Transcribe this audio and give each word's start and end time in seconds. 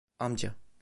Amca. 0.19 0.55